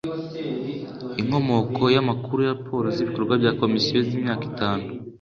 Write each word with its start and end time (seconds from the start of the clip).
Inkomoko 1.21 1.83
y 1.95 1.97
amakuru 2.03 2.39
Raporo 2.51 2.87
z 2.95 2.97
ibikorwa 3.03 3.33
bya 3.41 3.51
Komisiyo 3.61 3.99
z 4.07 4.09
imyaka 4.17 4.43
itanu 4.51 4.85